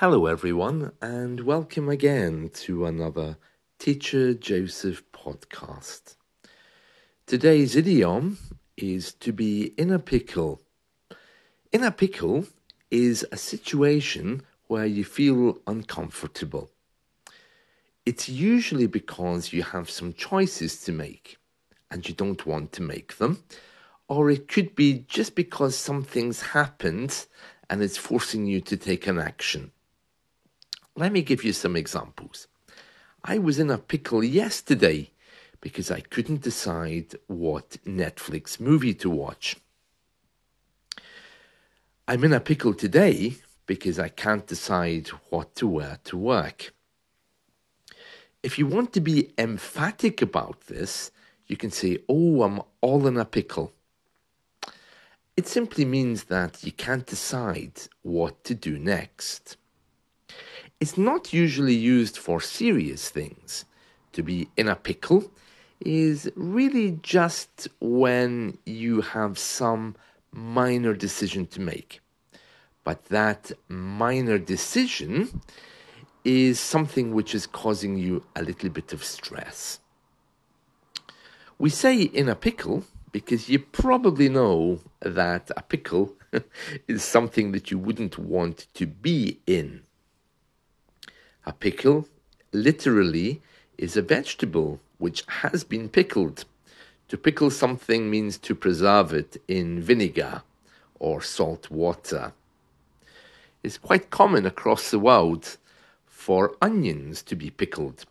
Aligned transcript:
Hello, 0.00 0.24
everyone, 0.24 0.92
and 1.02 1.40
welcome 1.40 1.90
again 1.90 2.48
to 2.54 2.86
another 2.86 3.36
Teacher 3.78 4.32
Joseph 4.32 5.02
podcast. 5.12 6.16
Today's 7.26 7.76
idiom 7.76 8.38
is 8.78 9.12
to 9.12 9.30
be 9.30 9.74
in 9.76 9.92
a 9.92 9.98
pickle. 9.98 10.62
In 11.70 11.84
a 11.84 11.90
pickle 11.90 12.46
is 12.90 13.26
a 13.30 13.36
situation 13.36 14.40
where 14.68 14.86
you 14.86 15.04
feel 15.04 15.58
uncomfortable. 15.66 16.70
It's 18.06 18.26
usually 18.26 18.86
because 18.86 19.52
you 19.52 19.62
have 19.64 19.90
some 19.90 20.14
choices 20.14 20.80
to 20.84 20.92
make 20.92 21.36
and 21.90 22.08
you 22.08 22.14
don't 22.14 22.46
want 22.46 22.72
to 22.72 22.80
make 22.80 23.18
them, 23.18 23.44
or 24.08 24.30
it 24.30 24.48
could 24.48 24.74
be 24.74 25.04
just 25.08 25.34
because 25.34 25.76
something's 25.76 26.40
happened 26.40 27.26
and 27.68 27.82
it's 27.82 27.98
forcing 27.98 28.46
you 28.46 28.62
to 28.62 28.78
take 28.78 29.06
an 29.06 29.18
action. 29.18 29.72
Let 30.96 31.12
me 31.12 31.22
give 31.22 31.44
you 31.44 31.52
some 31.52 31.76
examples. 31.76 32.48
I 33.22 33.38
was 33.38 33.58
in 33.58 33.70
a 33.70 33.78
pickle 33.78 34.24
yesterday 34.24 35.10
because 35.60 35.90
I 35.90 36.00
couldn't 36.00 36.42
decide 36.42 37.14
what 37.26 37.76
Netflix 37.86 38.58
movie 38.58 38.94
to 38.94 39.10
watch. 39.10 39.56
I'm 42.08 42.24
in 42.24 42.32
a 42.32 42.40
pickle 42.40 42.74
today 42.74 43.36
because 43.66 43.98
I 43.98 44.08
can't 44.08 44.46
decide 44.46 45.08
what 45.28 45.54
to 45.56 45.66
wear 45.66 45.98
to 46.04 46.16
work. 46.16 46.74
If 48.42 48.58
you 48.58 48.66
want 48.66 48.92
to 48.94 49.00
be 49.00 49.30
emphatic 49.38 50.22
about 50.22 50.62
this, 50.62 51.12
you 51.46 51.56
can 51.56 51.70
say, 51.70 51.98
Oh, 52.08 52.42
I'm 52.42 52.62
all 52.80 53.06
in 53.06 53.16
a 53.16 53.24
pickle. 53.24 53.72
It 55.36 55.46
simply 55.46 55.84
means 55.84 56.24
that 56.24 56.64
you 56.64 56.72
can't 56.72 57.06
decide 57.06 57.82
what 58.02 58.42
to 58.44 58.54
do 58.54 58.78
next. 58.78 59.56
It's 60.80 60.96
not 60.96 61.34
usually 61.34 61.74
used 61.74 62.16
for 62.16 62.40
serious 62.40 63.10
things. 63.10 63.66
To 64.12 64.22
be 64.22 64.48
in 64.56 64.66
a 64.66 64.74
pickle 64.74 65.30
is 65.78 66.32
really 66.34 66.98
just 67.02 67.68
when 67.80 68.56
you 68.64 69.02
have 69.02 69.38
some 69.38 69.94
minor 70.32 70.94
decision 70.94 71.46
to 71.48 71.60
make. 71.60 72.00
But 72.82 73.04
that 73.06 73.52
minor 73.68 74.38
decision 74.38 75.42
is 76.24 76.58
something 76.58 77.12
which 77.12 77.34
is 77.34 77.46
causing 77.46 77.98
you 77.98 78.24
a 78.34 78.42
little 78.42 78.70
bit 78.70 78.94
of 78.94 79.04
stress. 79.04 79.80
We 81.58 81.68
say 81.68 82.00
in 82.00 82.30
a 82.30 82.34
pickle 82.34 82.84
because 83.12 83.50
you 83.50 83.58
probably 83.58 84.30
know 84.30 84.80
that 85.00 85.50
a 85.58 85.62
pickle 85.62 86.14
is 86.88 87.04
something 87.04 87.52
that 87.52 87.70
you 87.70 87.78
wouldn't 87.78 88.18
want 88.18 88.66
to 88.74 88.86
be 88.86 89.40
in. 89.46 89.82
A 91.50 91.52
pickle 91.52 92.06
literally 92.52 93.42
is 93.76 93.96
a 93.96 94.02
vegetable 94.02 94.78
which 94.98 95.24
has 95.42 95.64
been 95.64 95.88
pickled. 95.88 96.44
To 97.08 97.18
pickle 97.18 97.50
something 97.50 98.08
means 98.08 98.38
to 98.38 98.54
preserve 98.54 99.12
it 99.12 99.42
in 99.48 99.80
vinegar 99.80 100.42
or 101.00 101.20
salt 101.20 101.68
water. 101.68 102.34
It's 103.64 103.78
quite 103.78 104.10
common 104.10 104.46
across 104.46 104.92
the 104.92 105.00
world 105.00 105.56
for 106.06 106.54
onions 106.62 107.20
to 107.22 107.34
be 107.34 107.50
pickled. 107.50 108.04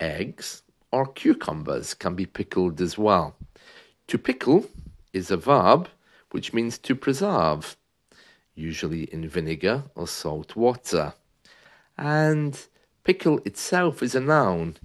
Eggs 0.00 0.64
or 0.90 1.06
cucumbers 1.06 1.94
can 1.94 2.16
be 2.16 2.26
pickled 2.26 2.80
as 2.80 2.98
well. 2.98 3.36
To 4.08 4.18
pickle 4.18 4.68
is 5.12 5.30
a 5.30 5.36
verb 5.36 5.88
which 6.32 6.52
means 6.52 6.78
to 6.78 6.96
preserve, 6.96 7.76
usually 8.56 9.04
in 9.04 9.28
vinegar 9.28 9.84
or 9.94 10.08
salt 10.08 10.56
water 10.56 11.14
and 11.96 12.66
pickle 13.04 13.40
itself 13.44 14.02
is 14.02 14.14
a 14.14 14.20
noun 14.20 14.76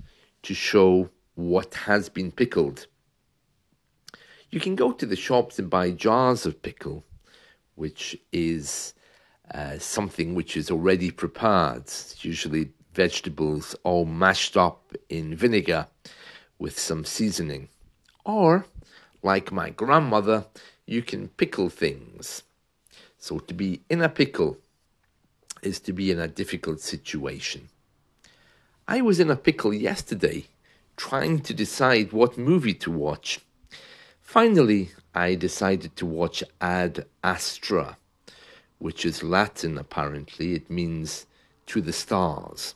to 0.44 0.54
show 0.54 1.10
what 1.36 1.74
has 1.74 2.10
been 2.10 2.32
pickled. 2.32 2.88
You 4.50 4.60
can 4.60 4.76
go 4.76 4.92
to 4.92 5.06
the 5.06 5.16
shops 5.16 5.60
and 5.60 5.70
buy 5.70 5.92
jars 5.92 6.46
of 6.46 6.62
pickle, 6.62 7.04
which 7.76 8.18
is 8.32 8.94
uh, 9.54 9.78
something 9.80 10.36
which 10.36 10.56
is 10.56 10.70
already 10.70 11.12
prepared, 11.12 11.84
it's 11.84 12.24
usually 12.24 12.72
vegetables 12.94 13.76
all 13.84 14.06
mashed 14.06 14.58
up 14.58 14.94
in 15.10 15.36
vinegar 15.36 15.88
with 16.58 16.78
some 16.78 17.06
seasoning. 17.06 17.70
Or, 18.26 18.66
like 19.24 19.52
my 19.52 19.70
grandmother, 19.70 20.46
you 20.86 21.02
can 21.02 21.30
pickle 21.30 21.70
things. 21.70 22.44
So 23.18 23.40
to 23.40 23.54
be 23.54 23.82
in 23.90 24.02
a 24.02 24.10
pickle 24.10 24.58
is 25.62 25.80
to 25.82 25.94
be 25.94 26.12
in 26.12 26.20
a 26.20 26.28
difficult 26.28 26.80
situation. 26.80 27.70
I 28.88 29.02
was 29.02 29.20
in 29.20 29.30
a 29.30 29.36
pickle 29.36 29.74
yesterday, 29.74 30.46
trying 30.98 31.40
to 31.42 31.54
decide 31.54 32.12
what 32.12 32.38
movie 32.38 32.74
to 32.74 32.92
watch. 32.92 33.40
Finally, 34.22 34.92
I 35.14 35.36
decided 35.36 35.96
to 35.96 36.06
watch 36.06 36.44
Ad 36.60 37.06
Astra, 37.24 37.98
which 38.78 39.06
is 39.06 39.24
Latin 39.24 39.78
apparently. 39.78 40.56
It 40.56 40.70
means 40.70 41.26
to 41.68 41.82
the 41.82 41.94
stars. 41.94 42.76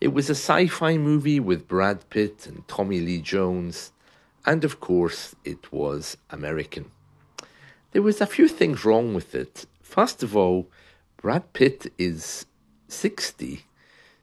It 0.00 0.14
was 0.14 0.30
a 0.30 0.34
sci 0.34 0.66
fi 0.66 0.96
movie 0.96 1.40
with 1.40 1.68
Brad 1.68 2.08
Pitt 2.08 2.46
and 2.46 2.66
Tommy 2.66 3.00
Lee 3.00 3.20
Jones, 3.20 3.92
and 4.46 4.64
of 4.64 4.80
course, 4.80 5.36
it 5.44 5.72
was 5.72 6.16
American. 6.30 6.90
There 7.92 8.02
was 8.02 8.20
a 8.20 8.26
few 8.26 8.48
things 8.48 8.84
wrong 8.84 9.14
with 9.14 9.34
it. 9.34 9.66
First 9.82 10.22
of 10.22 10.36
all, 10.36 10.68
Brad 11.20 11.52
Pitt 11.52 11.92
is 11.98 12.46
60. 12.88 13.66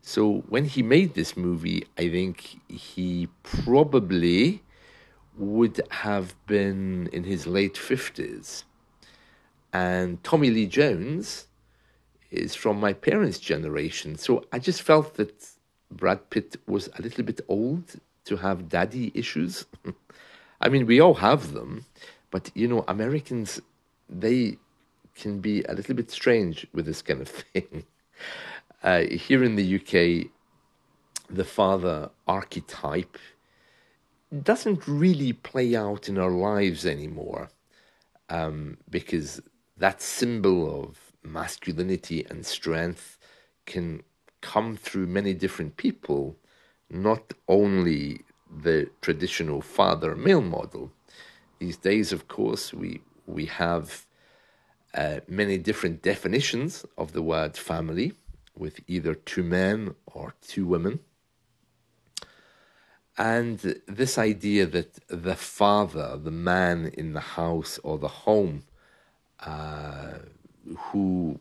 So 0.02 0.44
when 0.50 0.66
he 0.66 0.82
made 0.82 1.14
this 1.14 1.38
movie, 1.38 1.86
I 1.96 2.10
think 2.10 2.60
he 2.68 3.28
probably 3.44 4.64
would 5.38 5.80
have 5.92 6.34
been 6.48 7.08
in 7.14 7.24
his 7.24 7.46
late 7.46 7.76
50s. 7.76 8.64
And 9.72 10.24
Tommy 10.24 10.50
Lee 10.50 10.66
Jones 10.66 11.46
is 12.32 12.56
from 12.56 12.80
my 12.80 12.94
parents' 12.94 13.38
generation. 13.38 14.18
So 14.18 14.46
I 14.52 14.58
just 14.58 14.82
felt 14.82 15.18
that 15.18 15.48
Brad 15.92 16.32
Pitt 16.32 16.58
was 16.66 16.90
a 16.98 17.02
little 17.04 17.24
bit 17.24 17.42
old 17.48 17.84
to 18.26 18.38
have 18.38 18.70
daddy 18.70 19.12
issues. 19.14 19.66
I 20.62 20.70
mean, 20.70 20.88
we 20.88 21.00
all 21.00 21.14
have 21.14 21.54
them, 21.54 21.86
but 22.32 22.50
you 22.56 22.68
know, 22.68 22.84
Americans, 22.88 23.62
they 24.10 24.58
can 25.18 25.40
be 25.40 25.64
a 25.64 25.74
little 25.74 25.96
bit 25.96 26.12
strange 26.12 26.68
with 26.74 26.86
this 26.86 27.02
kind 27.02 27.22
of 27.22 27.30
thing. 27.54 27.86
Uh, 28.84 29.02
here 29.02 29.44
in 29.44 29.56
the 29.56 29.76
UK, 29.76 30.30
the 31.30 31.44
father 31.44 32.10
archetype 32.28 33.18
doesn't 34.44 34.88
really 34.88 35.34
play 35.34 35.76
out 35.76 36.08
in 36.10 36.18
our 36.18 36.32
lives 36.32 36.86
anymore 36.86 37.50
um, 38.30 38.78
because 38.90 39.42
that 39.78 40.02
symbol 40.02 40.84
of 40.84 40.98
masculinity 41.24 42.26
and 42.30 42.46
strength 42.46 43.18
can 43.66 44.02
come 44.42 44.76
through 44.78 45.08
many 45.08 45.34
different 45.34 45.78
people, 45.78 46.36
not 46.90 47.34
only 47.48 48.22
the 48.64 48.90
traditional 49.02 49.62
father 49.62 50.16
male 50.16 50.42
model. 50.42 50.92
These 51.60 51.78
days, 51.78 52.14
of 52.14 52.28
course, 52.28 52.74
we, 52.74 53.02
we 53.26 53.46
have 53.46 54.06
uh, 54.98 55.20
many 55.28 55.58
different 55.58 56.02
definitions 56.02 56.86
of 56.98 57.14
the 57.14 57.22
word 57.22 57.56
family, 57.56 58.14
with 58.58 58.80
either 58.88 59.14
two 59.14 59.44
men 59.44 59.94
or 60.08 60.34
two 60.42 60.66
women. 60.66 61.00
And 63.18 63.60
this 63.88 64.18
idea 64.18 64.66
that 64.66 65.00
the 65.08 65.36
father, 65.36 66.18
the 66.18 66.32
man 66.32 66.92
in 67.02 67.14
the 67.14 67.20
house 67.20 67.80
or 67.84 67.98
the 67.98 68.08
home, 68.08 68.64
uh, 69.40 70.20
who 70.76 71.40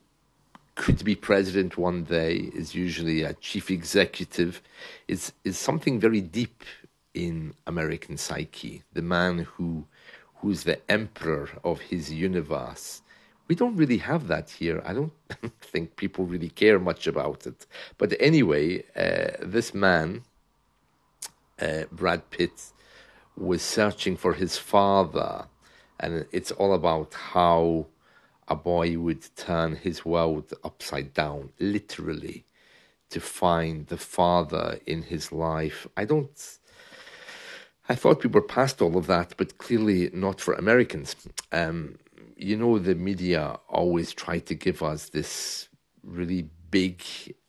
could 0.75 1.03
be 1.03 1.15
president 1.15 1.78
one 1.78 2.04
day, 2.04 2.51
is 2.54 2.75
usually 2.75 3.22
a 3.22 3.33
chief 3.34 3.71
executive, 3.71 4.60
is, 5.09 5.33
is 5.45 5.59
something 5.59 5.98
very 5.98 6.21
deep 6.21 6.63
in 7.15 7.54
American 7.66 8.19
psyche. 8.19 8.83
The 8.92 9.03
man 9.03 9.39
who 9.39 9.86
who's 10.41 10.65
the 10.65 10.78
emperor 10.91 11.48
of 11.65 11.81
his 11.81 12.13
universe 12.13 13.01
we 13.48 13.54
don't 13.54 13.77
really 13.77 13.98
have 13.98 14.28
that 14.28 14.51
here. 14.51 14.83
I 14.84 14.93
don't 14.93 15.13
think 15.60 15.97
people 15.97 16.25
really 16.25 16.48
care 16.48 16.78
much 16.78 17.07
about 17.07 17.47
it. 17.47 17.66
But 17.98 18.15
anyway, 18.19 18.84
uh, 18.97 19.37
this 19.43 19.75
man, 19.75 20.22
uh, 21.60 21.84
Brad 21.93 22.31
Pitt, 22.31 22.72
was 23.37 23.63
searching 23.63 24.16
for 24.16 24.33
his 24.33 24.57
father, 24.57 25.47
and 26.01 26.27
it's 26.33 26.51
all 26.53 26.75
about 26.75 27.15
how 27.15 27.87
a 28.48 28.57
boy 28.57 28.98
would 28.98 29.25
turn 29.37 29.77
his 29.77 30.04
world 30.04 30.53
upside 30.65 31.13
down, 31.13 31.51
literally, 31.59 32.45
to 33.10 33.21
find 33.21 33.87
the 33.87 33.97
father 33.97 34.81
in 34.87 35.03
his 35.03 35.33
life. 35.33 35.87
I 35.97 36.04
don't. 36.04 36.59
I 37.89 37.95
thought 37.95 38.25
we 38.25 38.31
were 38.31 38.43
past 38.43 38.83
all 38.83 38.97
of 38.97 39.07
that, 39.07 39.34
but 39.37 39.59
clearly 39.59 40.10
not 40.13 40.41
for 40.41 40.54
Americans. 40.54 41.15
Um, 41.53 41.98
you 42.36 42.56
know, 42.56 42.78
the 42.78 42.94
media 42.94 43.59
always 43.68 44.12
try 44.12 44.38
to 44.41 44.54
give 44.54 44.83
us 44.83 45.09
this 45.09 45.68
really 46.04 46.48
big 46.71 47.03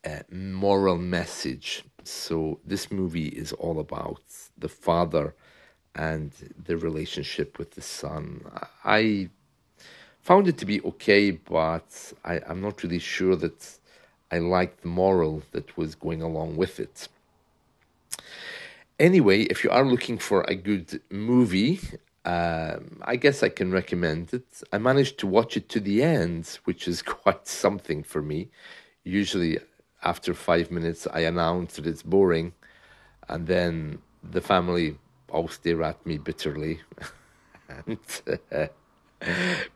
uh, 0.05 0.19
moral 0.31 0.97
message. 0.97 1.83
So 2.03 2.59
this 2.65 2.89
movie 2.89 3.27
is 3.27 3.51
all 3.51 3.79
about 3.79 4.21
the 4.57 4.69
father 4.69 5.35
and 5.93 6.31
the 6.65 6.77
relationship 6.77 7.59
with 7.59 7.71
the 7.71 7.81
son. 7.81 8.45
I 8.85 9.29
found 10.21 10.47
it 10.47 10.57
to 10.59 10.65
be 10.65 10.81
okay, 10.81 11.31
but 11.31 12.13
I, 12.23 12.39
I'm 12.47 12.61
not 12.61 12.81
really 12.83 12.99
sure 12.99 13.35
that 13.35 13.77
I 14.31 14.39
liked 14.39 14.81
the 14.83 14.87
moral 14.87 15.43
that 15.51 15.75
was 15.77 15.95
going 15.95 16.21
along 16.21 16.55
with 16.55 16.79
it. 16.79 17.09
Anyway, 18.99 19.43
if 19.43 19.63
you 19.63 19.69
are 19.69 19.85
looking 19.85 20.17
for 20.17 20.41
a 20.43 20.55
good 20.55 21.01
movie, 21.11 21.79
um, 22.27 23.01
I 23.03 23.15
guess 23.15 23.41
I 23.41 23.47
can 23.47 23.71
recommend 23.71 24.33
it. 24.33 24.62
I 24.74 24.79
managed 24.79 25.18
to 25.19 25.27
watch 25.27 25.56
it 25.56 25.69
to 25.69 25.79
the 25.79 26.03
end, 26.03 26.59
which 26.65 26.85
is 26.85 27.01
quite 27.21 27.47
something 27.47 28.03
for 28.03 28.21
me. 28.21 28.50
Usually, 29.06 29.59
after 30.03 30.33
five 30.33 30.69
minutes, 30.69 31.07
I 31.13 31.21
announce 31.21 31.77
that 31.77 31.88
it's 31.88 32.03
boring, 32.03 32.51
and 33.29 33.47
then 33.47 34.00
the 34.21 34.41
family 34.41 34.97
all 35.29 35.47
stare 35.47 35.81
at 35.83 36.06
me 36.06 36.18
bitterly. 36.18 36.81
and 37.69 37.97
uh, 38.51 38.68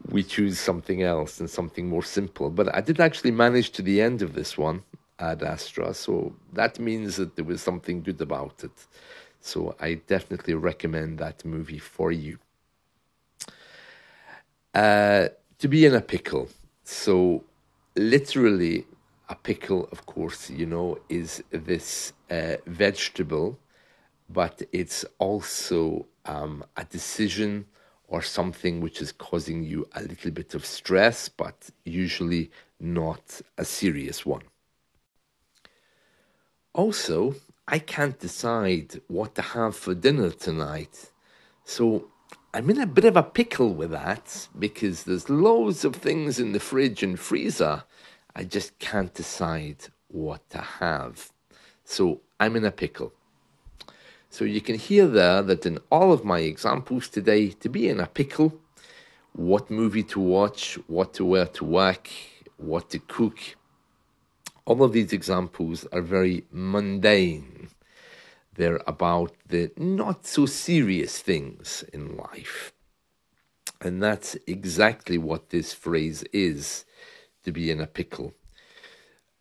we 0.09 0.21
choose 0.21 0.59
something 0.59 1.03
else 1.03 1.39
and 1.39 1.49
something 1.49 1.87
more 1.87 2.03
simple. 2.03 2.49
But 2.49 2.75
I 2.75 2.81
did 2.81 2.99
actually 2.99 3.31
manage 3.31 3.71
to 3.71 3.81
the 3.81 4.01
end 4.01 4.21
of 4.21 4.33
this 4.33 4.57
one 4.57 4.83
Ad 5.19 5.41
Astra, 5.41 5.93
so 5.93 6.35
that 6.51 6.79
means 6.79 7.15
that 7.15 7.37
there 7.37 7.45
was 7.45 7.61
something 7.61 8.01
good 8.01 8.19
about 8.19 8.61
it. 8.65 8.87
So 9.41 9.75
I 9.79 9.95
definitely 9.95 10.53
recommend 10.53 11.17
that 11.19 11.43
movie 11.43 11.79
for 11.79 12.11
you. 12.11 12.37
Uh, 14.73 15.27
to 15.57 15.67
be 15.67 15.85
in 15.85 15.93
a 15.95 16.01
pickle. 16.01 16.47
So 16.83 17.43
literally, 17.95 18.85
a 19.29 19.35
pickle, 19.35 19.89
of 19.91 20.05
course, 20.05 20.49
you 20.49 20.65
know, 20.65 20.97
is 21.09 21.43
this 21.51 22.13
uh, 22.29 22.55
vegetable, 22.65 23.59
but 24.29 24.61
it's 24.71 25.05
also 25.19 26.05
um, 26.25 26.63
a 26.77 26.85
decision 26.85 27.65
or 28.07 28.21
something 28.21 28.81
which 28.81 29.01
is 29.01 29.11
causing 29.11 29.63
you 29.63 29.87
a 29.95 30.01
little 30.01 30.31
bit 30.31 30.53
of 30.53 30.65
stress, 30.65 31.29
but 31.29 31.69
usually 31.85 32.51
not 32.79 33.41
a 33.57 33.65
serious 33.65 34.25
one. 34.25 34.43
Also, 36.73 37.35
I 37.73 37.79
can't 37.79 38.19
decide 38.19 38.99
what 39.07 39.33
to 39.35 39.41
have 39.41 39.77
for 39.77 39.95
dinner 39.95 40.29
tonight. 40.29 41.09
So 41.63 42.09
I'm 42.53 42.69
in 42.69 42.81
a 42.81 42.85
bit 42.85 43.05
of 43.05 43.15
a 43.15 43.23
pickle 43.23 43.73
with 43.73 43.91
that 43.91 44.49
because 44.59 45.03
there's 45.03 45.29
loads 45.29 45.85
of 45.85 45.95
things 45.95 46.37
in 46.37 46.51
the 46.51 46.59
fridge 46.59 47.01
and 47.01 47.17
freezer. 47.17 47.85
I 48.35 48.43
just 48.43 48.77
can't 48.79 49.13
decide 49.13 49.85
what 50.09 50.49
to 50.49 50.57
have. 50.57 51.31
So 51.85 52.19
I'm 52.41 52.57
in 52.57 52.65
a 52.65 52.71
pickle. 52.71 53.13
So 54.29 54.43
you 54.43 54.59
can 54.59 54.75
hear 54.75 55.07
there 55.07 55.41
that 55.41 55.65
in 55.65 55.79
all 55.89 56.11
of 56.11 56.25
my 56.25 56.39
examples 56.39 57.07
today, 57.07 57.51
to 57.51 57.69
be 57.69 57.87
in 57.87 58.01
a 58.01 58.07
pickle, 58.07 58.59
what 59.31 59.71
movie 59.71 60.03
to 60.03 60.19
watch, 60.19 60.77
what 60.87 61.13
to 61.13 61.23
wear 61.23 61.45
to 61.45 61.63
work, 61.63 62.09
what 62.57 62.89
to 62.89 62.99
cook, 62.99 63.39
all 64.65 64.83
of 64.83 64.93
these 64.93 65.13
examples 65.13 65.85
are 65.91 66.01
very 66.01 66.45
mundane. 66.51 67.69
They're 68.55 68.81
about 68.85 69.33
the 69.47 69.71
not 69.77 70.25
so 70.25 70.45
serious 70.45 71.19
things 71.19 71.83
in 71.93 72.17
life. 72.17 72.73
And 73.79 74.01
that's 74.03 74.37
exactly 74.45 75.17
what 75.17 75.49
this 75.49 75.73
phrase 75.73 76.23
is 76.31 76.85
to 77.43 77.51
be 77.51 77.71
in 77.71 77.79
a 77.79 77.87
pickle. 77.87 78.33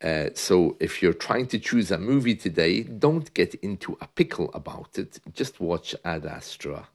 Uh, 0.01 0.29
so 0.33 0.77
if 0.79 1.01
you're 1.01 1.13
trying 1.13 1.45
to 1.47 1.59
choose 1.59 1.91
a 1.91 1.97
movie 1.97 2.35
today, 2.35 2.81
don't 2.81 3.31
get 3.35 3.53
into 3.55 3.97
a 4.01 4.07
pickle 4.07 4.49
about 4.53 4.97
it. 4.97 5.19
Just 5.33 5.59
watch 5.59 5.93
Ad 6.03 6.25
Astra. 6.25 6.87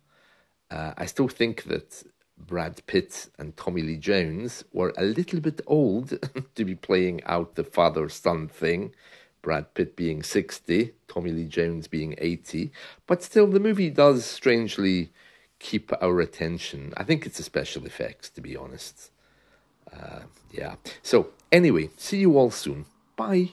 Uh, 0.68 0.92
I 0.96 1.06
still 1.06 1.28
think 1.28 1.64
that 1.64 2.02
Brad 2.38 2.84
Pitt 2.86 3.28
and 3.38 3.56
Tommy 3.56 3.82
Lee 3.82 3.96
Jones 3.96 4.64
were 4.72 4.92
a 4.96 5.04
little 5.04 5.40
bit 5.40 5.60
old 5.66 6.18
to 6.54 6.64
be 6.64 6.74
playing 6.74 7.22
out 7.24 7.54
the 7.54 7.64
father 7.64 8.08
son 8.08 8.48
thing. 8.48 8.92
Brad 9.42 9.74
Pitt 9.74 9.96
being 9.96 10.22
60, 10.22 10.92
Tommy 11.08 11.30
Lee 11.30 11.46
Jones 11.46 11.86
being 11.86 12.14
80. 12.18 12.72
But 13.06 13.22
still, 13.22 13.46
the 13.46 13.60
movie 13.60 13.90
does 13.90 14.24
strangely 14.24 15.12
keep 15.58 15.92
our 16.02 16.20
attention. 16.20 16.92
I 16.96 17.04
think 17.04 17.26
it's 17.26 17.38
the 17.38 17.42
special 17.42 17.86
effects, 17.86 18.28
to 18.30 18.40
be 18.40 18.56
honest. 18.56 19.10
Uh, 19.92 20.22
yeah. 20.50 20.74
So, 21.02 21.28
anyway, 21.52 21.90
see 21.96 22.18
you 22.18 22.36
all 22.36 22.50
soon. 22.50 22.86
Bye. 23.14 23.50